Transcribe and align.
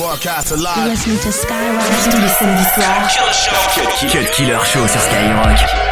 Broadcast 0.00 0.52
alive. 0.52 0.88
Listening 0.88 1.18
to 1.18 1.30
Skyrock. 1.30 1.84
Tous 2.04 2.16
les 2.22 2.28
samedis 2.28 2.64
soirs. 2.74 3.06
Cut 4.10 4.30
Killer 4.30 4.58
Show 4.64 4.88
sur 4.88 4.98
Skyrock. 4.98 5.89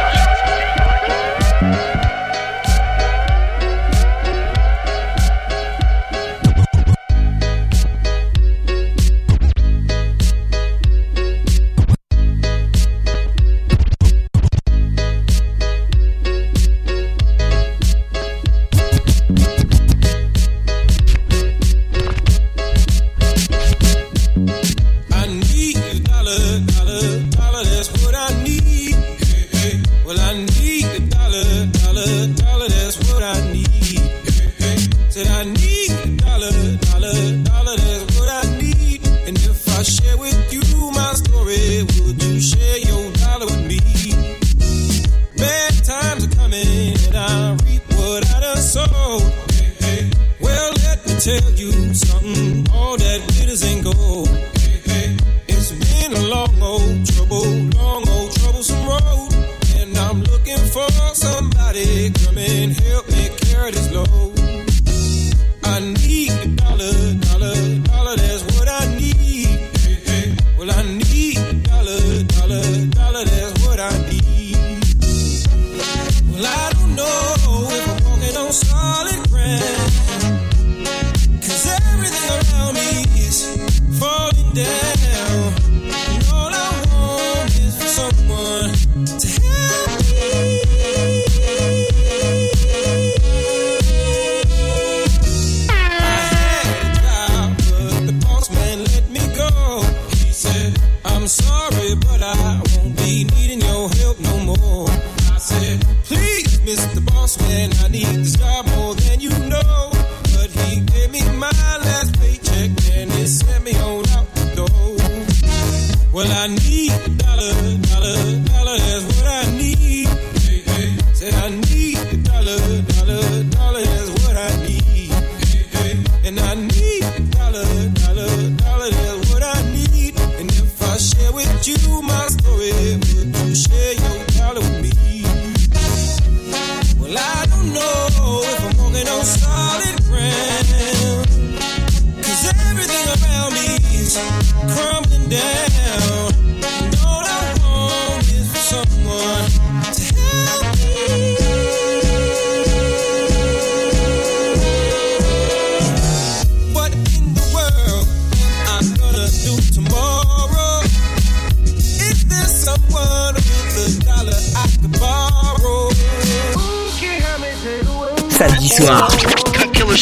tell 51.29 51.51
you 51.51 51.68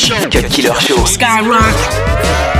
Cut 0.07 0.49
Killer 0.49 0.79
Show. 0.79 1.03
Skyrock. 1.03 2.56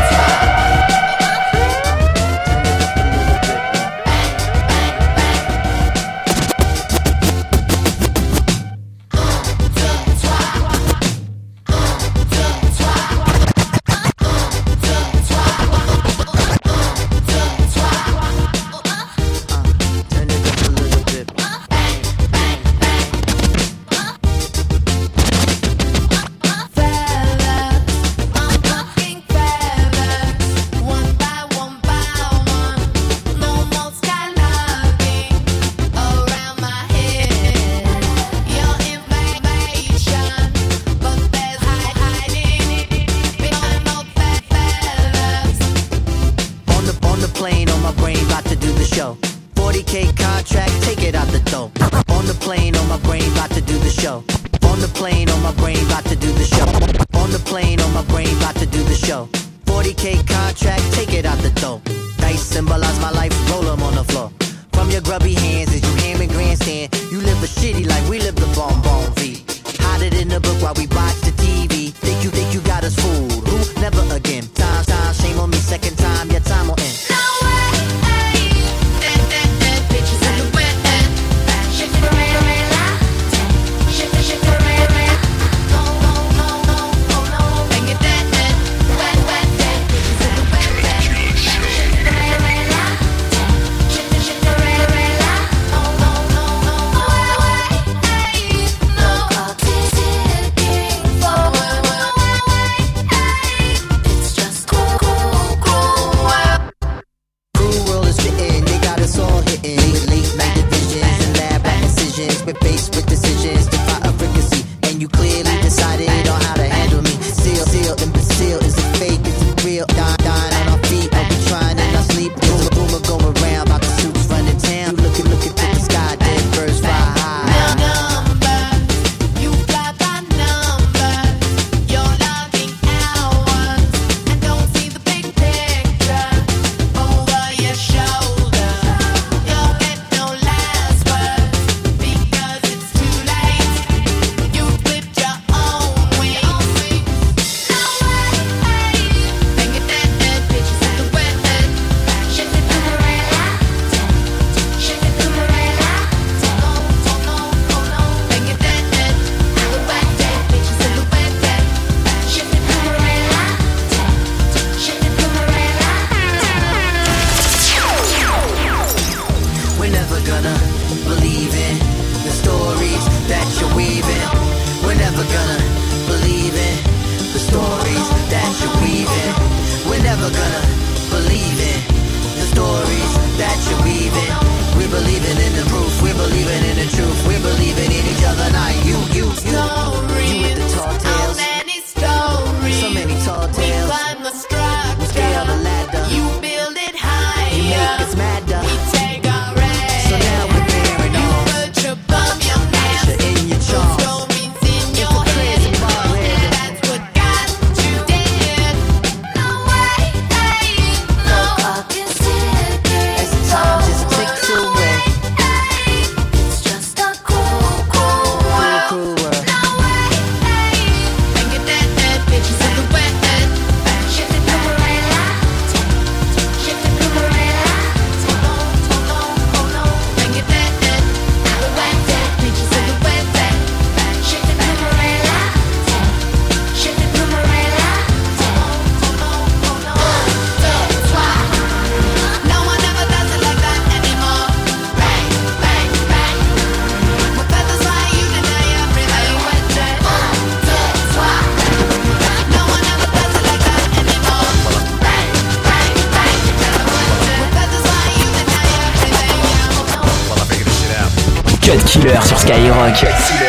Sur 262.78 263.47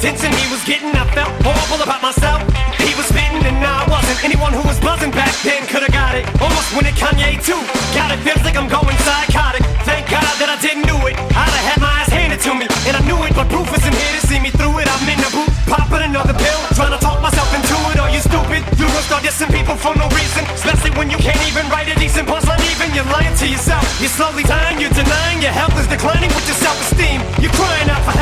attention 0.00 0.32
he 0.32 0.48
was 0.48 0.64
getting 0.64 0.88
I 0.96 1.04
felt 1.12 1.28
horrible 1.44 1.84
about 1.84 2.00
myself. 2.00 2.40
He 2.80 2.96
was 2.96 3.04
spitting 3.04 3.44
and 3.44 3.60
I 3.60 3.84
wasn't. 3.84 4.16
Anyone 4.24 4.56
who 4.56 4.64
was 4.64 4.80
buzzing 4.80 5.12
back 5.12 5.28
then 5.44 5.68
could've 5.68 5.92
got 5.92 6.16
it. 6.16 6.24
Almost 6.40 6.72
went 6.72 6.88
at 6.88 6.96
Kanye 6.96 7.36
too. 7.44 7.60
Got 7.92 8.08
it, 8.16 8.24
feels 8.24 8.40
like 8.40 8.56
I'm 8.56 8.64
going 8.64 8.96
psychotic. 9.04 9.60
Thank 9.84 10.08
God 10.08 10.32
that 10.40 10.48
I 10.48 10.56
didn't 10.64 10.88
do 10.88 10.96
it. 11.04 11.20
I'd 11.36 11.52
have 11.52 11.66
had 11.68 11.78
my 11.84 11.92
ass 12.00 12.08
handed 12.08 12.40
to 12.48 12.56
me 12.56 12.64
And 12.88 12.96
I 12.96 13.02
knew 13.04 13.20
it 13.28 13.36
but 13.36 13.52
proof 13.52 13.68
isn't 13.76 13.92
here 13.92 14.14
to 14.16 14.22
see 14.24 14.40
me 14.40 14.48
through 14.48 14.80
it. 14.80 14.88
I'm 14.88 15.04
in 15.04 15.20
the 15.20 15.28
booth 15.36 15.52
popping 15.68 16.00
another 16.00 16.32
pill 16.32 16.60
Trying 16.72 16.96
to 16.96 17.00
talk 17.04 17.20
myself 17.20 17.52
into 17.52 17.76
it. 17.92 18.00
Are 18.00 18.08
you 18.08 18.24
stupid? 18.24 18.64
You 18.80 18.88
will 18.88 19.04
start 19.04 19.20
dissing 19.20 19.52
people 19.52 19.76
for 19.76 19.92
no 20.00 20.08
reason 20.16 20.48
Especially 20.56 20.96
when 20.96 21.12
you 21.12 21.20
can't 21.20 21.40
even 21.44 21.68
write 21.68 21.92
a 21.92 21.96
decent 22.00 22.24
punchline 22.24 22.64
even 22.72 22.88
You're 22.96 23.08
lying 23.12 23.36
to 23.36 23.46
yourself. 23.48 23.84
You're 24.00 24.12
slowly 24.12 24.48
dying 24.48 24.80
You're 24.80 24.96
denying 24.96 25.44
your 25.44 25.52
health 25.52 25.76
is 25.76 25.88
declining 25.88 26.32
with 26.32 26.48
your 26.48 26.56
self-esteem. 26.56 27.20
You're 27.40 27.52
crying 27.52 27.88
out 27.92 28.00
for 28.04 28.16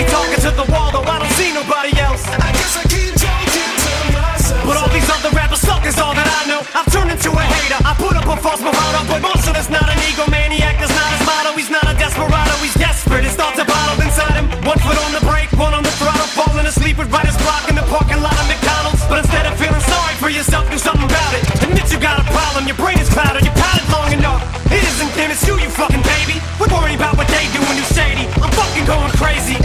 be 0.00 0.08
talking 0.08 0.40
to 0.40 0.50
the 0.56 0.66
wall, 0.72 0.88
though 0.88 1.04
I 1.04 1.20
don't 1.20 1.34
see 1.36 1.52
nobody 1.52 1.92
else. 2.00 2.24
I 2.24 2.48
guess 2.56 2.72
I 2.80 2.84
keep 2.88 3.12
talking 3.20 3.68
to 3.84 3.92
myself. 4.16 4.64
But 4.64 4.76
all 4.80 4.88
these 4.88 5.08
other 5.12 5.28
rappers 5.36 5.60
suck 5.60 5.84
is 5.84 6.00
all 6.00 6.16
that 6.16 6.24
I 6.24 6.42
know. 6.48 6.64
I've 6.72 6.88
turned 6.88 7.12
into 7.12 7.28
a 7.28 7.44
hater. 7.44 7.76
I 7.84 7.92
put 8.00 8.16
up 8.16 8.24
a 8.24 8.36
false 8.40 8.64
bravado, 8.64 9.04
but 9.04 9.20
Marshall 9.20 9.56
is 9.60 9.68
not 9.68 9.84
an 9.84 10.00
egomaniac. 10.08 10.80
That's 10.80 10.94
not 10.96 11.08
his 11.12 11.22
motto. 11.28 11.50
He's 11.52 11.68
not 11.68 11.84
a 11.84 11.92
desperado. 12.00 12.54
He's 12.64 12.76
desperate. 12.80 13.28
His 13.28 13.36
thoughts 13.36 13.60
are 13.60 13.68
bottled 13.68 14.00
inside 14.00 14.40
him. 14.40 14.48
One 14.64 14.80
foot 14.80 14.96
on 15.04 15.12
the 15.12 15.20
brake, 15.28 15.52
one 15.60 15.76
on 15.76 15.84
the 15.84 15.92
throttle, 16.00 16.28
falling 16.32 16.64
asleep 16.64 16.96
with 16.96 17.12
writers 17.12 17.36
block 17.44 17.68
in 17.68 17.76
the 17.76 17.84
parking 17.92 18.24
lot 18.24 18.36
of 18.40 18.46
McDonald's. 18.48 19.04
But 19.04 19.20
instead 19.20 19.44
of 19.44 19.52
feeling 19.60 19.84
sorry 19.84 20.16
for 20.16 20.32
yourself, 20.32 20.64
do 20.72 20.80
something 20.80 21.04
about 21.04 21.32
it. 21.36 21.44
Admit 21.60 21.92
you 21.92 22.00
got 22.00 22.16
a 22.16 22.26
problem. 22.32 22.64
Your 22.64 22.80
brain 22.80 22.96
is 22.96 23.12
clouded. 23.12 23.44
You 23.44 23.52
pouted 23.52 23.84
long 23.92 24.16
enough. 24.16 24.40
It 24.72 24.80
isn't 24.80 25.12
them. 25.12 25.28
It's 25.28 25.44
you, 25.44 25.60
you 25.60 25.68
fucking 25.68 26.00
baby. 26.08 26.40
We're 26.56 26.72
worried 26.72 26.96
about 26.96 27.20
what 27.20 27.28
they 27.28 27.44
do 27.52 27.60
when 27.68 27.76
you're 27.76 27.92
shady. 27.92 28.24
I'm 28.40 28.52
fucking 28.56 28.88
going 28.88 29.12
crazy. 29.20 29.60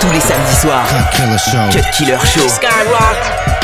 Tous 0.00 0.12
les 0.12 0.20
samedis 0.20 0.56
soirs, 0.60 0.86
Cut 1.72 1.84
Killer 1.92 2.18
Show. 2.24 3.55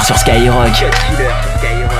Sur 0.00 0.16
Skyrock. 0.18 0.68
Uh, 0.68 0.90
Cut 1.20 1.60
Killer. 1.60 1.94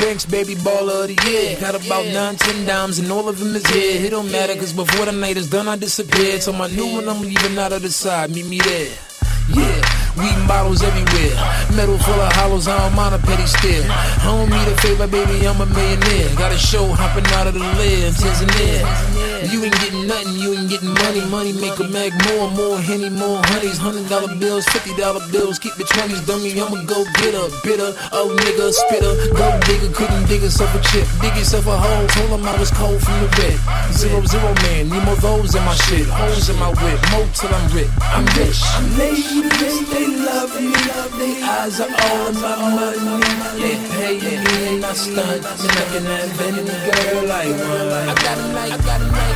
Banks, 0.00 0.24
baby 0.24 0.54
baller 0.54 1.04
of 1.04 1.08
the 1.08 1.30
year. 1.30 1.60
Got 1.60 1.74
about 1.74 2.06
nine, 2.06 2.36
ten 2.36 2.64
dimes, 2.64 2.98
and 2.98 3.10
all 3.12 3.28
of 3.28 3.38
them 3.38 3.54
is 3.54 3.66
here. 3.66 4.06
It 4.06 4.10
don't 4.10 4.30
matter, 4.30 4.54
cause 4.54 4.72
before 4.72 5.04
the 5.04 5.12
night 5.12 5.36
is 5.36 5.50
done, 5.50 5.68
I 5.68 5.76
disappeared. 5.76 6.42
So 6.42 6.52
my 6.52 6.68
new 6.68 6.86
one, 6.86 7.08
I'm 7.08 7.20
leaving 7.20 7.58
out 7.58 7.72
of 7.72 7.82
the 7.82 7.90
side. 7.90 8.30
Meet 8.30 8.46
me 8.46 8.60
there. 8.60 8.92
Yeah. 9.48 10.00
Weed 10.16 10.48
bottles 10.48 10.82
everywhere. 10.82 11.36
Metal 11.76 11.98
full 11.98 12.14
of 12.14 12.32
hollows, 12.32 12.66
I 12.66 12.78
don't 12.78 12.94
mind 12.94 13.14
a 13.14 13.18
petty 13.18 13.46
stare. 13.46 13.86
I 13.90 14.24
don't 14.24 14.50
need 14.50 14.68
a 14.68 14.76
favor, 14.80 15.06
baby, 15.06 15.46
I'm 15.46 15.60
a 15.60 15.66
millionaire. 15.66 16.34
Got 16.36 16.52
a 16.52 16.58
show 16.58 16.86
hopping 16.92 17.26
out 17.34 17.46
of 17.46 17.54
the 17.54 17.60
lid, 17.60 18.12
Tanzania. 18.14 18.82
You 19.48 19.64
ain't 19.64 19.74
getting 19.80 20.06
nothing, 20.06 20.36
you 20.36 20.52
ain't 20.52 20.68
getting 20.68 20.92
money. 20.92 21.24
Money 21.32 21.52
make 21.52 21.78
a 21.80 21.88
mag 21.88 22.12
more, 22.28 22.50
more 22.50 22.78
henny, 22.78 23.08
more 23.08 23.40
honeys. 23.48 23.78
Hundred 23.78 24.08
dollar 24.08 24.34
bills, 24.36 24.66
fifty 24.68 24.94
dollar 24.96 25.24
bills, 25.32 25.58
keep 25.58 25.74
the 25.76 25.84
twenties, 25.84 26.20
dummy. 26.26 26.52
I'ma 26.60 26.84
go 26.84 27.04
get 27.16 27.32
a 27.32 27.48
bitter, 27.64 27.96
oh 28.12 28.28
nigga, 28.36 28.68
spitter. 28.68 29.16
Go 29.32 29.48
digger, 29.64 29.92
couldn't 29.96 30.28
dig 30.28 30.42
yourself 30.42 30.74
a 30.76 30.80
chip. 30.92 31.06
Dig 31.22 31.34
yourself 31.36 31.66
a 31.66 31.76
hole, 31.76 32.06
told 32.08 32.30
him 32.36 32.46
I 32.46 32.58
was 32.60 32.70
cold 32.70 33.00
from 33.00 33.16
the 33.24 33.28
red. 33.40 33.56
Zero, 33.96 34.20
zero 34.28 34.52
man, 34.68 34.90
need 34.90 35.04
more 35.04 35.16
those 35.16 35.54
in 35.54 35.64
my 35.64 35.74
shit. 35.88 36.06
Holes 36.06 36.48
in 36.50 36.58
my 36.60 36.68
whip, 36.68 37.00
more 37.10 37.24
till 37.32 37.54
I'm 37.54 37.66
rich. 37.72 37.88
I'm 38.12 38.26
rich. 38.36 38.60
I'm 38.76 38.86
ladies, 38.98 39.88
they 39.88 40.06
love 40.20 40.52
me. 40.60 40.74
They 41.16 41.42
eyes 41.42 41.80
are 41.80 41.88
all 41.88 42.32
my 42.32 42.56
money. 42.68 43.32
They 43.56 43.76
pay 43.96 44.14
me 44.20 44.76
and 44.76 44.84
I 44.84 44.92
stunt. 44.92 45.42
Me 45.42 45.68
looking 45.68 46.06
at 46.06 46.28
any 46.44 46.64
girl 46.64 47.24
like 47.24 47.56
one. 47.56 48.08
I 48.08 48.14
got 48.20 48.38
a 48.38 48.46
night, 48.52 48.72
I 48.72 48.78
got 48.84 49.00
a 49.00 49.08
night. 49.10 49.29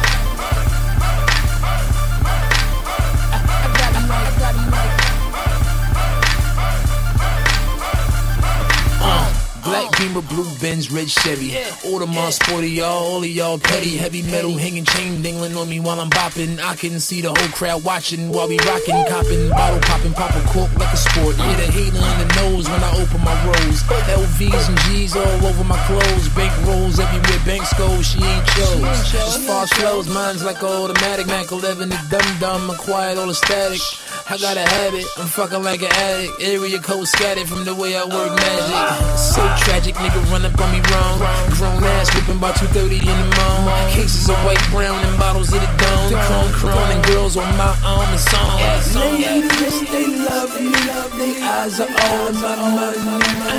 Black 9.75 9.99
Beamer, 9.99 10.23
blue 10.23 10.47
Benz, 10.63 10.93
red 10.93 11.11
Chevy. 11.11 11.51
All 11.85 11.99
the 11.99 12.07
my 12.07 12.31
sporty, 12.31 12.71
y'all, 12.79 13.11
all 13.11 13.19
of 13.19 13.27
y'all 13.27 13.59
petty. 13.59 13.97
Heavy 13.97 14.23
metal 14.23 14.57
hanging 14.57 14.85
chain 14.85 15.21
dingling 15.21 15.57
on 15.61 15.69
me 15.69 15.81
while 15.81 16.01
I'm 16.01 16.11
bopping. 16.11 16.63
I 16.63 16.77
can 16.77 17.01
see 17.01 17.21
the 17.23 17.35
whole 17.35 17.49
crowd 17.49 17.83
watching 17.83 18.31
while 18.31 18.47
we 18.47 18.57
rocking, 18.59 18.95
copping, 19.09 19.51
bottle 19.51 19.81
popping, 19.81 20.13
pop 20.13 20.31
a 20.31 20.41
cork 20.55 20.71
like 20.79 20.95
a 20.95 20.97
sport. 20.97 21.37
Yeah, 21.39 21.57
the 21.57 21.67
hater 21.75 21.97
in 21.97 22.19
the 22.23 22.31
nose 22.39 22.71
when 22.71 22.85
I 22.85 22.91
open 23.03 23.19
my 23.25 23.35
rolls. 23.45 23.83
LVs 24.15 24.69
and 24.69 24.79
G's 24.87 25.17
all 25.17 25.47
over 25.47 25.65
my 25.65 25.79
clothes. 25.89 26.29
Bank 26.39 26.55
rolls 26.69 27.01
everywhere, 27.01 27.43
banks 27.45 27.75
go, 27.75 28.01
she 28.01 28.23
ain't 28.23 28.47
chose. 28.55 28.85
As 29.11 29.45
far 29.45 29.65
as 29.65 29.73
flows, 29.73 30.09
mine's 30.09 30.45
like 30.45 30.63
an 30.63 30.69
automatic. 30.69 31.27
Mac 31.27 31.51
11, 31.51 31.89
the 31.89 31.99
dum 32.11 32.39
dum, 32.39 32.71
acquired 32.71 33.19
all 33.19 33.27
the 33.27 33.35
static. 33.35 33.81
I 34.25 34.39
got 34.39 34.57
a 34.57 34.65
habit, 34.65 35.05
I'm 35.21 35.29
fucking 35.29 35.63
like 35.63 35.83
an 35.83 35.93
addict. 35.93 36.41
Area 36.41 36.81
code 36.81 37.07
scattered 37.07 37.47
from 37.47 37.65
the 37.65 37.75
way 37.75 37.95
I 37.95 38.05
work 38.09 38.33
magic. 38.33 39.19
So 39.21 39.45
tragic, 39.69 39.95
nigga 40.01 40.17
run 40.33 40.49
up 40.49 40.57
on 40.57 40.73
me 40.73 40.81
wrong. 40.89 41.21
Grown 41.53 41.85
ass 42.01 42.09
whipping 42.17 42.41
about 42.41 42.57
230 42.57 43.05
in 43.05 43.05
the 43.05 43.29
morning. 43.37 43.93
Cases 43.93 44.25
of 44.31 44.41
white, 44.49 44.65
brown, 44.73 44.97
and 45.05 45.19
bottles 45.21 45.53
of 45.53 45.61
the 45.61 45.69
dome. 45.77 46.17
Chrome, 46.25 46.53
chrome, 46.57 46.91
and 46.97 47.05
girls 47.05 47.37
on 47.37 47.45
my 47.61 47.77
arm 47.85 48.09
and 48.09 48.21
song. 48.33 48.57
Ladies, 48.97 49.93
they 49.93 50.09
love 50.09 50.57
me. 50.57 50.73
Love 50.73 51.13
They 51.21 51.37
eyes 51.45 51.81
are 51.85 51.93
all 51.93 52.29
about 52.33 52.59
money. 52.65 52.97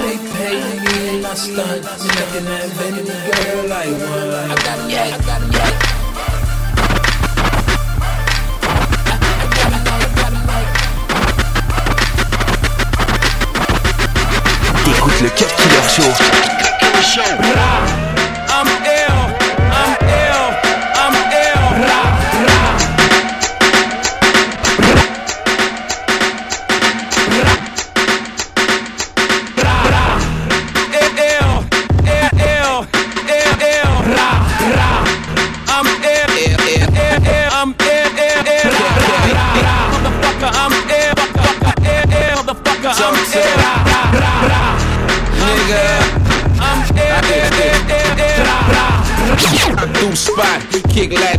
They 0.01 0.17
pay 0.33 0.57
me 0.81 0.97
and 1.13 1.27
I 1.29 1.33
stunt. 1.37 1.85
Making 1.85 2.45
that 2.49 2.69
vanity 2.73 3.13
girl 3.13 3.69
like 3.69 3.93
one. 4.01 4.49
I 4.49 4.55
got 4.65 4.81
it, 4.81 4.89
yeah, 4.89 5.13
I 5.13 5.19
got 5.29 5.41
it, 5.45 5.53
yeah. 5.53 5.84
T'écoutes 15.15 15.21
le 15.21 15.29
Cut 15.29 15.45
Killer 15.55 15.87
Show. 15.87 17.84
Kick 50.95 51.34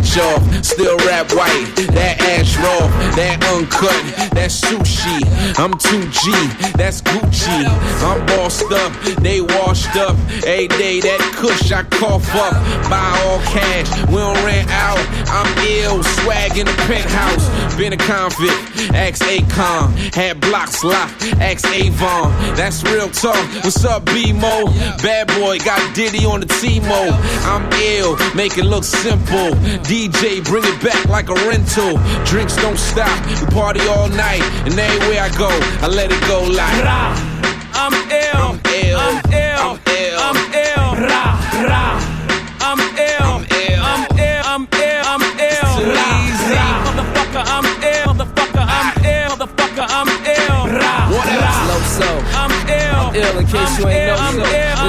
still 0.62 0.96
rap 1.04 1.30
white. 1.32 1.66
That 1.92 2.16
ash 2.20 2.56
raw, 2.56 2.88
that 3.16 3.42
uncut, 3.52 3.92
that 4.32 4.50
sushi. 4.50 5.20
I'm 5.58 5.72
2G, 5.72 6.72
that's 6.72 7.02
Gucci. 7.02 7.64
I'm 8.02 8.24
bossed 8.26 8.70
up, 8.72 8.92
they 9.20 9.40
washed 9.40 9.96
up. 9.96 10.16
Every 10.46 10.68
day 10.68 11.00
that 11.00 11.20
kush 11.36 11.72
I 11.72 11.82
cough 11.84 12.34
up. 12.34 12.54
Buy 12.88 13.08
all 13.26 13.40
cash, 13.52 13.88
we 14.08 14.16
don't 14.16 14.36
rent 14.44 14.70
out. 14.70 15.00
I'm 15.28 15.48
ill, 15.66 16.02
swag 16.02 16.56
in 16.56 16.66
the 16.66 16.76
penthouse. 16.88 17.76
Been 17.76 17.92
a 17.92 17.96
convict, 17.96 18.94
ex 18.94 19.20
Acon. 19.20 19.92
Had 20.14 20.40
blocks 20.40 20.82
locked, 20.82 21.34
ex 21.40 21.64
Avon. 21.66 22.32
That's 22.56 22.82
real 22.84 23.10
talk. 23.10 23.36
What's 23.64 23.84
up, 23.84 24.06
B-Mo? 24.06 24.66
Bad 25.02 25.28
boy, 25.38 25.58
got 25.58 25.80
Diddy 25.94 26.24
on 26.24 26.40
the 26.40 26.46
T-Mo. 26.46 27.10
I'm 27.44 27.70
ill, 27.72 28.16
make 28.34 28.56
it 28.56 28.64
look 28.64 28.84
simple. 28.84 29.52
DJ, 30.06 30.44
bring 30.44 30.62
it 30.62 30.80
back 30.84 31.04
like 31.06 31.30
a 31.30 31.34
rental. 31.50 31.98
Drinks 32.24 32.54
don't 32.62 32.78
stop, 32.78 33.10
we 33.26 33.34
party 33.50 33.80
all 33.88 34.08
night. 34.08 34.42
And 34.64 34.78
anywhere 34.78 35.20
I 35.22 35.30
go, 35.36 35.48
I 35.82 35.88
let 35.88 36.12
it 36.12 36.20
go 36.28 36.44
like. 36.46 36.78
Ra. 36.84 37.10
I'm 37.74 37.90
ill. 38.14 38.38
I'm 38.38 38.60
ill. 38.70 38.98
I'm 39.02 39.18
ill. 39.34 39.58
I'm 39.66 39.78
ill. 39.98 40.18
I'm 40.22 40.38
ill. 40.54 40.86
Ra, 41.10 41.22
ra. 41.66 41.98
I'm 42.62 42.78
ill. 42.78 43.26
I'm 43.26 43.42
ill. 43.50 43.82
I'm 43.82 44.02
ill. 44.14 44.42
I'm 44.46 44.62
ill. 44.78 45.02
I'm 45.10 45.22
ill. 45.42 45.74
Ra, 45.90 46.06
ra. 46.54 46.68
Motherfucker, 46.86 47.42
I'm 47.42 47.66
ill. 47.82 48.06
Motherfucker, 48.14 48.62
I'm 48.62 48.88
ill. 49.02 49.30
Motherfucker, 49.34 49.86
I'm 49.90 50.08
ill. 50.22 50.58
Ra, 50.70 50.94
What 51.10 51.26
ra. 51.26 51.54
Low 51.66 51.82
so. 51.98 52.10
I'm 52.38 52.54
ill. 52.70 53.10
ill 53.26 53.38
in 53.42 53.46
case 53.46 53.58
I'm 53.58 53.80
you 53.82 53.88
ain't 53.88 54.06
ill. 54.06 54.38
know, 54.38 54.85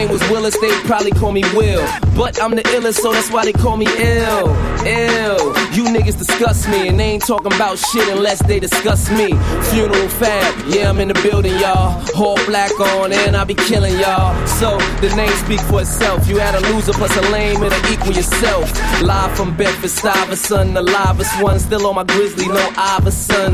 name 0.00 0.10
was 0.10 0.22
Willis, 0.30 0.56
they'd 0.60 0.84
probably 0.84 1.10
call 1.10 1.32
me 1.32 1.42
Will. 1.54 1.84
But 2.16 2.40
I'm 2.42 2.54
the 2.54 2.62
illest, 2.74 3.00
so 3.00 3.12
that's 3.12 3.30
why 3.30 3.44
they 3.44 3.52
call 3.52 3.76
me 3.76 3.86
ill. 3.86 4.48
Ill. 4.86 5.40
You 5.76 5.84
niggas 5.94 6.16
disgust 6.16 6.68
me, 6.68 6.88
and 6.88 6.98
they 6.98 7.10
ain't 7.14 7.26
talking 7.26 7.52
about 7.52 7.78
shit 7.78 8.08
unless 8.08 8.42
they 8.42 8.58
discuss 8.60 9.10
me. 9.10 9.28
Funeral 9.70 10.08
fab, 10.20 10.54
yeah, 10.68 10.88
I'm 10.88 10.98
in 11.00 11.08
the 11.08 11.20
building, 11.22 11.56
y'all. 11.58 12.00
All 12.16 12.36
black 12.46 12.72
on, 12.80 13.12
and 13.12 13.36
I 13.36 13.44
be 13.44 13.54
killing 13.54 13.98
y'all. 13.98 14.34
So 14.46 14.78
the 15.04 15.14
name 15.16 15.32
speak 15.44 15.60
for 15.60 15.82
itself. 15.82 16.26
You 16.28 16.38
had 16.38 16.54
a 16.54 16.60
loser 16.72 16.92
plus 16.92 17.14
a 17.16 17.22
lame, 17.30 17.62
it'll 17.62 17.92
equal 17.92 18.12
yourself. 18.12 18.66
Live 19.02 19.36
from 19.36 19.54
Bedford 19.56 19.90
Stuyvesant, 19.90 20.74
the 20.74 20.82
livest 20.82 21.42
one. 21.42 21.58
Still 21.60 21.86
on 21.86 21.94
my 21.96 22.04
grizzly, 22.04 22.48
no 22.48 22.72
Iverson. 22.76 23.52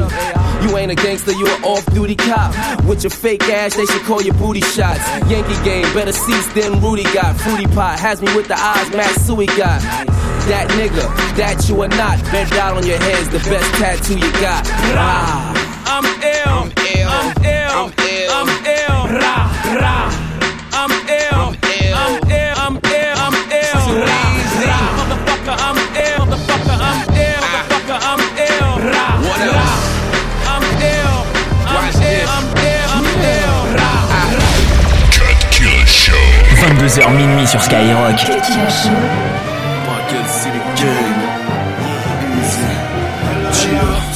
You 0.63 0.77
ain't 0.77 0.93
a 0.93 0.95
gangster, 0.95 1.33
you 1.33 1.47
an 1.47 1.65
off-duty 1.65 2.17
cop. 2.17 2.55
With 2.85 3.03
your 3.03 3.11
fake 3.11 3.45
ass, 3.45 3.75
they 3.75 3.87
should 3.87 4.03
call 4.03 4.23
you 4.23 4.33
booty 4.33 4.61
shots. 4.61 5.05
Yankee 5.31 5.63
game, 5.65 5.87
better 5.93 6.13
seats 6.43 6.55
than 6.55 6.81
Rudy 6.81 7.05
got. 7.05 7.37
Fruity 7.37 7.67
pot 7.67 7.99
has 7.99 8.21
me 8.21 8.35
with 8.35 8.49
the 8.49 8.59
eyes 8.59 8.91
Matsui 8.91 9.47
got. 9.47 9.81
That 10.49 10.69
nigga, 10.71 11.37
that 11.37 11.69
you 11.69 11.81
are 11.83 11.89
not. 11.89 12.23
Bent 12.31 12.51
down 12.51 12.77
on 12.77 12.87
your 12.87 12.99
head's 12.99 13.29
the 13.29 13.39
best 13.51 13.75
tattoo 13.75 14.15
you 14.19 14.33
got. 14.33 14.67
Ah. 14.97 15.56
22h 36.97 37.15
minuit 37.15 37.47
sur 37.47 37.63
Skyrock. 37.63 38.19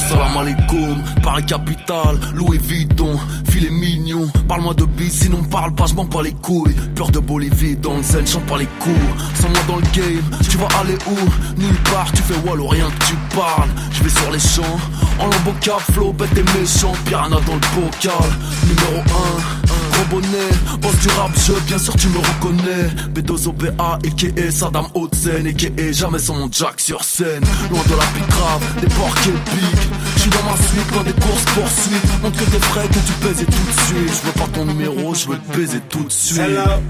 Salam 0.09 0.37
alaikum, 0.37 1.03
Paris 1.21 1.45
Capital, 1.45 2.17
Louis 2.33 2.57
Vuitton, 2.57 3.19
filet 3.49 3.69
mignon, 3.69 4.27
parle-moi 4.47 4.73
de 4.73 4.85
bis, 4.85 5.11
sinon 5.11 5.43
parle 5.43 5.73
pas, 5.75 5.85
je 5.85 5.93
m'en 5.93 6.05
pas 6.05 6.23
les 6.23 6.33
couilles, 6.33 6.73
peur 6.95 7.11
de 7.11 7.19
Bolivie, 7.19 7.75
dans 7.75 7.97
le 7.97 8.03
zen, 8.03 8.25
chante 8.25 8.45
pas 8.45 8.57
les 8.57 8.67
cours, 8.79 8.93
sans 9.35 9.49
moi 9.49 9.59
dans 9.67 9.75
le 9.75 9.83
game, 9.93 10.23
tu 10.49 10.57
vas 10.57 10.67
aller 10.81 10.97
où? 11.07 11.61
Nulle 11.61 11.77
part, 11.91 12.11
tu 12.11 12.23
fais 12.23 12.35
wall 12.47 12.61
ou 12.61 12.67
rien 12.67 12.87
que 12.89 13.05
tu 13.05 13.15
parles, 13.35 13.69
je 13.91 14.03
vais 14.03 14.09
sur 14.09 14.31
les 14.31 14.39
champs, 14.39 14.79
en 15.19 15.25
lambeau 15.25 15.53
flow, 15.91 16.13
bête 16.13 16.35
et 16.35 16.59
méchant, 16.59 16.93
piranha 17.05 17.37
dans 17.45 17.53
le 17.53 17.81
bocal, 17.81 18.29
numéro 18.67 19.01
1, 19.01 19.03
gros 19.03 19.60
bonnet, 20.05 20.51
boss 20.81 20.95
du 20.99 21.07
rap, 21.09 21.31
je, 21.35 21.53
bien 21.67 21.77
sûr 21.77 21.95
tu 21.95 22.07
me 22.07 22.17
reconnais, 22.17 22.89
B2O, 23.13 23.53
BA, 23.53 23.99
a.k.a. 24.03 24.51
Saddam 24.51 24.87
Hudson, 24.95 25.45
a.k.a. 25.45 25.91
jamais 25.91 26.19
sans 26.19 26.35
mon 26.35 26.49
jack 26.51 26.79
sur 26.79 27.03
scène, 27.03 27.43
loin 27.69 27.81
de 27.89 27.95
la 27.95 28.05
pique 28.13 28.27
grave, 28.29 28.63
des 28.81 28.87
porcs 28.87 29.17
épiques, 29.27 29.89
je 30.15 30.21
suis 30.21 30.29
dans 30.29 30.43
ma 30.43 30.57
suite, 30.57 30.91
loin 30.93 31.03
des 31.03 31.13
courses 31.13 31.45
poursuites, 31.53 32.21
montre 32.23 32.37
que 32.37 32.49
t'es 32.49 32.59
frais, 32.59 32.87
que 32.87 32.93
tu 32.93 33.13
pèses 33.21 33.41
et 33.41 33.45
tout 33.45 33.51
de 33.51 33.81
suite, 33.85 34.21
je 34.21 34.27
veux 34.27 34.33
pas 34.33 34.47
ton 34.53 34.65
numéro, 34.65 35.13
je 35.13 35.27
veux 35.27 35.37
te 35.37 35.57
baiser 35.57 35.79
tout 35.89 36.03
de 36.03 36.11
suite. 36.11 36.39
Hello. 36.39 36.81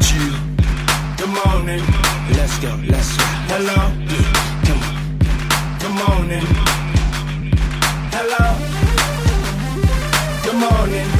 Chill. 0.00 0.32
Good 1.18 1.28
morning. 1.44 1.82
Let's 2.30 2.58
go, 2.60 2.68
let's 2.88 3.16
go. 3.16 3.24
Hello. 3.48 3.90
Good 5.78 5.94
morning. 6.08 6.46
Hello. 8.12 8.56
Good 10.42 10.54
morning. 10.54 11.19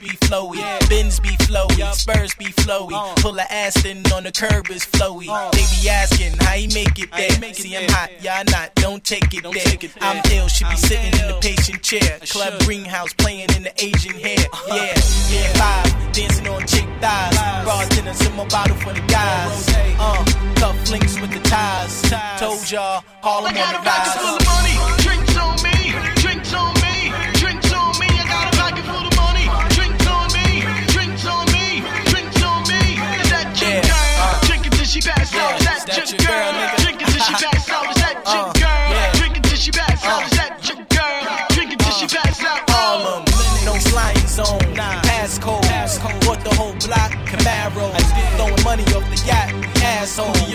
Pull 3.21 3.37
a 3.37 3.45
Aston 3.51 4.01
on 4.13 4.23
the 4.23 4.31
curb 4.31 4.67
is 4.71 4.83
flowy. 4.83 5.29
They 5.51 5.65
be 5.81 5.89
asking 5.89 6.33
how 6.39 6.53
he 6.53 6.65
make 6.73 6.97
it 6.97 7.11
there. 7.11 7.53
See, 7.53 7.77
I'm 7.77 7.87
hot, 7.89 8.09
y'all 8.23 8.43
not, 8.49 8.73
don't 8.75 9.03
take 9.03 9.31
it 9.33 9.43
there. 9.43 9.89
I'm 10.01 10.23
ill, 10.31 10.47
should 10.47 10.69
be 10.69 10.75
sitting 10.75 11.13
in 11.21 11.27
the 11.27 11.37
patient 11.39 11.83
chair. 11.83 12.17
Club 12.29 12.59
greenhouse 12.61 13.13
playing 13.13 13.49
in 13.55 13.61
the 13.63 13.73
Asian 13.77 14.17
hair. 14.17 14.37
Yeah, 14.71 14.95
yeah, 15.29 15.53
live, 15.59 16.13
dancing 16.13 16.47
on 16.47 16.65
chick 16.65 16.87
thighs. 17.01 17.35
Bartenders 17.65 18.25
in 18.25 18.35
my 18.35 18.47
bottle 18.47 18.75
for 18.77 18.93
the 18.93 19.01
guys. 19.01 19.67
Uh, 19.99 20.23
cuff 20.55 20.89
links 20.89 21.19
with 21.19 21.31
the 21.31 21.39
ties. 21.41 22.01
Told 22.39 22.71
y'all, 22.71 23.03
Harlem 23.21 23.55
on 23.55 23.73
the 23.73 23.79
rise. 23.85 24.15
full 24.15 24.37
of 24.37 24.45
money, 24.45 24.75
drinks 25.03 25.35
on 25.37 25.55
me, 25.61 25.70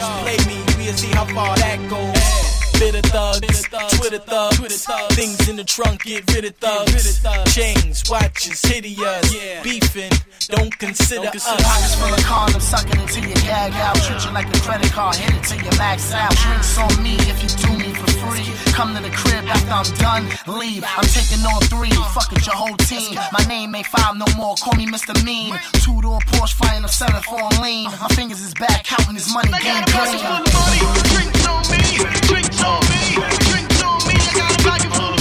assholes. 0.06 0.22
Play 0.22 0.38
me, 0.54 0.62
we'll 0.78 0.94
see 0.94 1.08
how 1.08 1.24
far 1.26 1.56
that 1.56 1.78
goes. 1.88 2.36
Bitter 2.78 3.00
thugs, 3.08 3.64
Twitter 3.96 4.18
thugs, 4.18 4.84
things 5.14 5.48
in 5.48 5.56
the 5.56 5.64
trunk, 5.64 6.04
get 6.04 6.30
rid 6.34 6.44
of 6.44 6.54
thugs. 6.56 7.22
Chains, 7.54 8.04
watches, 8.10 8.60
hideous, 8.60 9.32
beefing, 9.62 10.12
don't 10.48 10.78
consider 10.78 11.28
us. 11.28 11.46
Pockets 11.46 11.94
full 11.94 12.12
of 12.12 12.20
condoms, 12.20 12.60
sucking 12.60 13.00
until 13.00 13.00
you 13.00 13.05
gag 13.46 13.72
out. 13.78 13.96
Treat 14.02 14.24
you 14.24 14.32
like 14.32 14.50
a 14.50 14.60
credit 14.60 14.90
card, 14.92 15.16
hit 15.16 15.30
it 15.30 15.42
till 15.46 15.62
you 15.62 15.70
max 15.78 16.12
out. 16.12 16.34
Drinks 16.36 16.76
on 16.78 17.02
me 17.02 17.14
if 17.30 17.38
you 17.42 17.50
do 17.62 17.70
me 17.78 17.94
for 17.94 18.10
free. 18.26 18.46
Come 18.74 18.94
to 18.94 19.00
the 19.02 19.10
crib 19.10 19.46
after 19.46 19.72
I'm 19.72 19.88
done, 20.02 20.24
leave. 20.58 20.84
I'm 20.84 21.06
taking 21.06 21.46
on 21.46 21.62
three, 21.70 21.94
fuck 22.12 22.30
it, 22.32 22.44
your 22.44 22.56
whole 22.56 22.76
team. 22.90 23.14
My 23.32 23.44
name 23.46 23.74
ain't 23.74 23.86
five 23.86 24.16
no 24.16 24.26
more, 24.36 24.56
call 24.56 24.74
me 24.74 24.86
Mr. 24.86 25.14
Mean. 25.24 25.54
Two 25.84 26.02
door 26.02 26.18
Porsche, 26.34 26.54
flying 26.54 26.84
up 26.84 26.90
seven 26.90 27.22
for 27.22 27.40
a 27.40 27.48
lean. 27.62 27.88
My 28.02 28.08
fingers 28.18 28.42
is 28.42 28.54
back, 28.54 28.84
counting 28.84 29.14
his 29.14 29.32
money, 29.32 29.50
I 29.52 29.62
game 29.62 29.80
got 29.80 29.88
a 29.88 29.92
pocket 29.94 30.20
full 30.20 30.42
of 30.42 30.52
money, 30.52 30.80
drinks 31.14 31.46
on 31.46 31.62
me, 31.70 31.82
drinks 32.28 32.60
on 32.62 32.80
me, 32.90 33.02
drinks 33.48 33.82
on 33.82 33.98
me. 34.08 34.14
I 34.18 34.32
got 34.34 34.50
a 34.50 34.62
pocket 34.66 34.90
full 34.92 35.14
of 35.14 35.15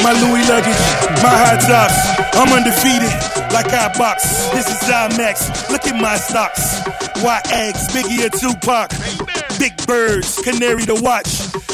My 0.00 0.12
Louis 0.12 0.48
luggage, 0.48 0.82
my 1.22 1.34
high 1.34 1.58
tops. 1.58 1.98
I'm 2.34 2.52
undefeated, 2.52 3.12
like 3.52 3.72
I 3.72 3.92
box. 3.98 4.48
This 4.52 4.68
is 4.68 4.88
IMAX. 4.88 5.70
Look 5.70 5.86
at 5.86 6.00
my 6.00 6.16
socks. 6.16 6.80
White 7.22 7.50
eggs, 7.52 7.88
Biggie 7.92 8.24
and 8.24 8.32
Tupac. 8.32 8.90
Big 9.58 9.76
birds, 9.86 10.40
canary 10.42 10.84
to 10.86 10.94
watch. 10.94 11.28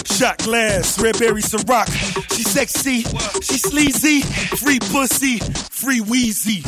Shot 0.06 0.38
glass, 0.38 1.00
red 1.00 1.18
berry 1.18 1.42
Ciroc. 1.42 1.86
She 2.34 2.42
sexy, 2.42 3.02
she 3.40 3.58
sleazy. 3.58 4.22
Free 4.56 4.80
pussy, 4.80 5.38
free 5.70 6.00
Weezy. 6.00 6.64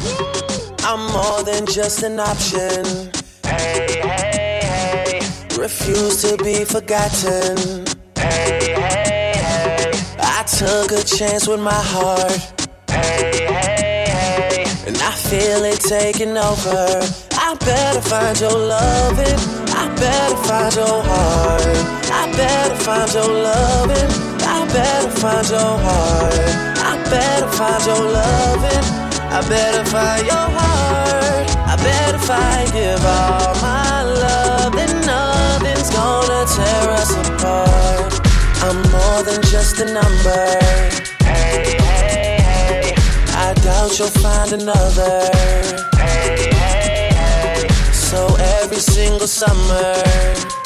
I'm 0.85 1.13
more 1.13 1.43
than 1.43 1.67
just 1.67 2.03
an 2.03 2.21
option. 2.21 3.11
Hey, 3.45 4.01
hey, 4.03 4.61
hey. 4.63 5.21
Refuse 5.59 6.23
to 6.23 6.37
be 6.43 6.65
forgotten. 6.65 7.85
Hey, 8.17 8.59
hey, 8.61 8.61
hey. 8.61 8.70
I 8.70 8.70
took 10.59 10.93
a 10.93 11.03
chance 11.03 11.47
with 11.47 11.61
my 11.61 11.83
heart. 11.95 12.33
Hey, 12.91 13.47
hey, 13.47 14.05
hey. 14.09 14.65
And 14.87 14.97
I 14.97 15.13
feel 15.13 15.65
it 15.65 15.81
taking 15.81 16.37
over. 16.37 17.01
I 17.33 17.55
better 17.61 18.01
find 18.01 18.39
your 18.41 18.59
loving. 18.59 19.39
I 19.71 19.87
better 19.95 20.37
find 20.49 20.75
your 20.75 21.03
heart. 21.11 21.63
I 22.11 22.33
better 22.37 22.77
find 22.77 23.13
your 23.15 23.29
loving. 23.29 24.11
I 24.43 24.67
better 24.73 25.11
find 25.11 25.49
your 25.49 25.75
heart. 25.87 26.35
I 26.91 26.97
better 27.09 27.49
find 27.59 27.87
your 27.87 28.05
loving. 28.19 28.85
I 29.31 29.41
better 29.49 29.85
find 29.85 30.27
your 30.27 30.49
heart. 30.59 31.51
I 31.71 31.77
bet 31.77 32.15
if 32.17 32.29
I 32.29 32.67
give 32.73 33.05
all 33.07 33.55
my 33.63 34.03
love, 34.03 34.73
then 34.73 35.07
nothing's 35.07 35.91
gonna 35.91 36.45
tear 36.47 36.91
us 36.91 37.13
apart. 37.29 38.30
I'm 38.63 38.77
more 38.93 39.23
than 39.23 39.41
just 39.43 39.81
a 39.81 39.87
number. 39.87 40.45
Hey, 41.25 41.77
hey, 41.81 42.37
hey. 42.45 42.95
I 43.35 43.55
doubt 43.65 43.99
you'll 43.99 44.09
find 44.09 44.53
another. 44.53 45.31
Hey, 45.97 46.51
hey, 46.53 47.09
hey. 47.15 47.69
So 47.93 48.27
every 48.61 48.77
single 48.79 49.27
summer, 49.27 49.95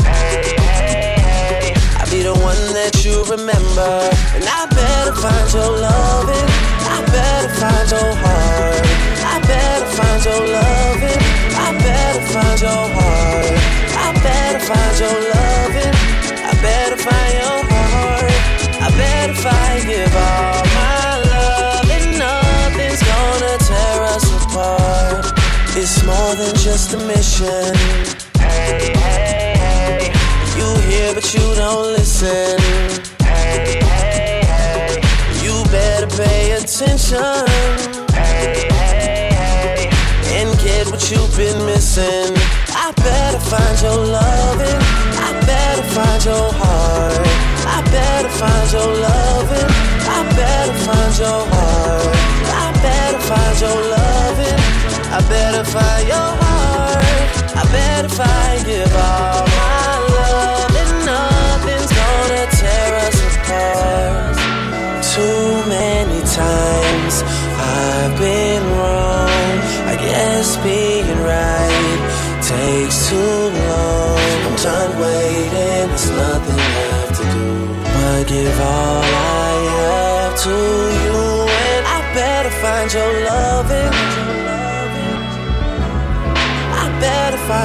hey, 0.03 0.57
hey, 0.59 1.15
hey. 1.23 1.75
I'll 1.99 2.11
be 2.11 2.23
the 2.23 2.35
one 2.35 2.63
that 2.75 3.05
you 3.05 3.23
remember. 3.31 3.93
And 4.35 4.45
I 4.45 4.67
better 4.75 5.15
find 5.15 5.49
your 5.55 5.71
loving. 5.79 6.49
I 6.91 6.99
better 7.15 7.55
find 7.63 7.91
your 7.95 8.11
heart. 8.23 8.85
I 9.23 9.39
better 9.47 9.87
find 9.95 10.25
your 10.25 10.43
loving. 10.51 11.21
I 11.63 11.71
better 11.79 12.27
find 12.33 12.61
your 12.61 12.85
heart. 12.97 13.55
I 14.03 14.13
better 14.19 14.61
find 14.67 14.99
your 14.99 15.19
loving. 15.31 15.95
I 16.43 16.53
better 16.61 16.97
find 16.97 17.35
your 17.39 17.64
I 19.47 19.81
give 19.87 20.15
all 20.17 20.65
my 20.73 21.21
love, 21.31 21.87
then 21.87 22.19
nothing's 22.19 23.03
gonna 23.03 23.59
tear 23.59 24.03
us 24.15 24.25
apart. 24.45 25.27
It's 25.77 26.03
more 26.05 26.35
than 26.35 26.55
just 26.57 26.95
a 26.95 26.99
mission. 26.99 27.75
Hey, 28.39 28.93
hey, 28.95 29.55
hey. 29.59 30.13
You 30.57 30.67
hear 30.89 31.15
but 31.15 31.27
you 31.35 31.45
don't 31.57 31.93
listen. 31.93 32.59
Hey, 33.21 33.81
hey, 33.83 34.41
hey. 34.47 35.01
You 35.45 35.63
better 35.71 36.07
pay 36.17 36.53
attention. 36.53 37.45
Hey, 38.15 38.69
hey, 38.71 39.29
hey. 39.35 39.91
And 40.39 40.59
get 40.61 40.87
what 40.91 41.11
you've 41.11 41.37
been 41.37 41.67
missing. 41.67 42.33
I 42.71 42.93
better 42.97 43.41
find 43.41 43.83
your 43.83 44.07
loving. 44.07 44.81
I 45.21 45.33
better 45.45 45.83
find 45.83 46.25
your 46.25 46.53
heart. 46.53 47.34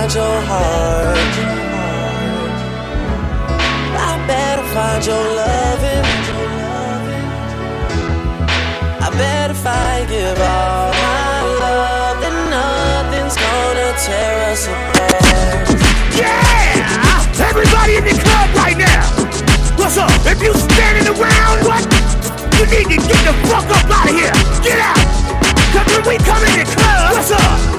Find 0.10 0.16
your 0.16 0.42
heart. 0.48 1.18
I 3.94 4.26
better 4.26 4.66
find 4.74 5.06
your 5.06 5.24
loving. 5.38 6.06
I 9.02 9.10
bet 9.18 9.52
if 9.52 9.66
I 9.66 10.06
give 10.10 10.40
all 10.40 10.94
my 10.98 11.42
love, 11.62 12.22
then 12.22 12.36
nothing's 12.50 13.36
gonna 13.38 13.94
tear 14.02 14.52
us 14.52 14.66
apart. 14.66 15.78
Yeah! 16.18 17.50
Everybody 17.50 17.98
in 17.98 18.04
the 18.06 18.18
club 18.18 18.50
right 18.56 18.78
now! 18.78 19.06
What's 19.78 19.98
up? 19.98 20.10
If 20.26 20.42
you 20.42 20.54
standing 20.54 21.08
around, 21.14 21.66
what? 21.70 21.86
You 22.58 22.66
need 22.66 22.90
to 22.90 22.98
get 22.98 23.22
the 23.26 23.34
fuck 23.48 23.66
up 23.70 23.86
out 23.92 24.10
of 24.10 24.16
here! 24.16 24.34
Get 24.64 24.80
out! 24.80 25.06
Cause 25.74 25.86
when 25.94 26.04
we 26.08 26.18
come 26.26 26.44
in 26.50 26.66
the 26.66 26.66
club, 26.66 27.14
what's 27.14 27.32
up? 27.32 27.79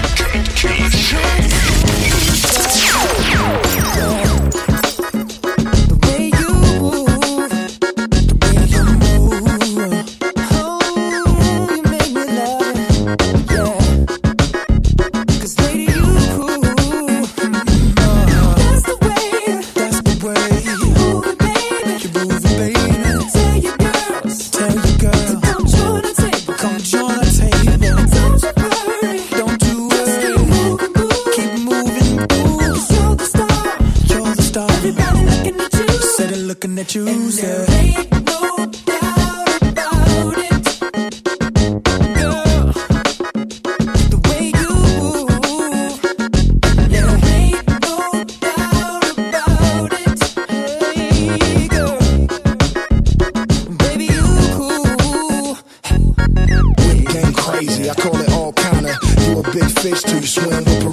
crazy. 57.65 57.89
I 57.89 57.93
call 57.95 58.19
it 58.19 58.31
all 58.31 58.53
kinda. 58.53 58.97
You 59.27 59.39
a 59.39 59.43
big 59.43 59.69
fish 59.79 60.01
till 60.03 60.19
you 60.19 60.27
swim 60.27 60.63
with 60.63 60.90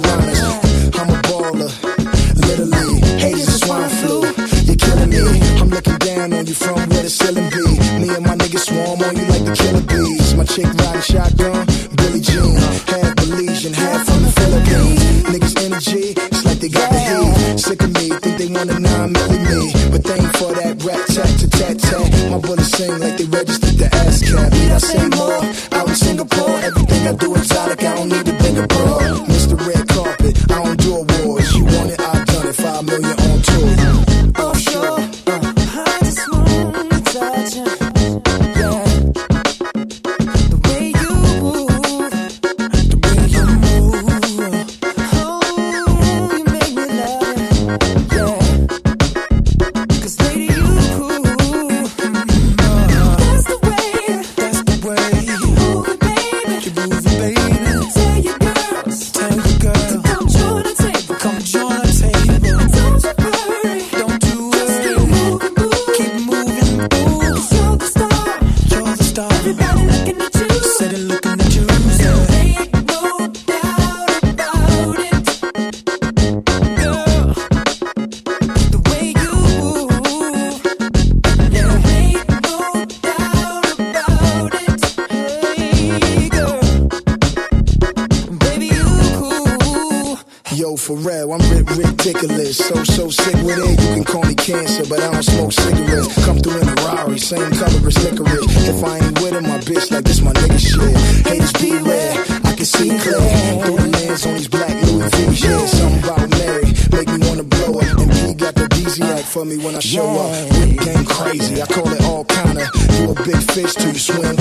bitch 99.69 99.91
like 99.91 100.03
this 100.03 100.21
my 100.21 100.33
nigga 100.33 100.57
shit. 100.57 100.97
Haters 101.27 101.53
beware, 101.53 102.13
I 102.43 102.53
can 102.57 102.65
see 102.65 102.89
clear. 102.97 103.21
Through 103.61 103.77
the 103.77 103.87
lens 103.93 104.25
on 104.25 104.33
these 104.33 104.47
black 104.47 104.73
Louis 104.83 105.09
V. 105.13 105.47
Yeah, 105.47 105.65
something 105.67 106.03
about 106.03 106.29
Mary 106.41 106.73
make 106.91 107.07
me 107.13 107.27
wanna 107.27 107.43
blow 107.43 107.79
up. 107.79 107.99
And 107.99 108.13
he 108.13 108.33
got 108.33 108.55
the 108.55 108.65
DZ 108.67 109.01
act 109.17 109.27
for 109.27 109.45
me 109.45 109.57
when 109.57 109.75
I 109.75 109.79
show 109.79 110.09
up. 110.09 110.31
Rip 110.57 110.79
game 110.85 111.05
crazy, 111.05 111.61
I 111.61 111.65
call 111.67 111.87
it 111.93 112.01
all 112.03 112.25
kinda. 112.25 112.65
You 112.97 113.11
a 113.11 113.13
big 113.13 113.41
fish 113.53 113.73
till 113.75 113.93
you 113.93 113.99
swim. 113.99 114.35